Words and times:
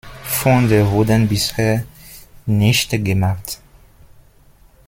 Funde 0.23 0.89
wurden 0.89 1.27
bisher 1.27 1.83
nicht 2.47 2.89
gemacht. 3.05 3.59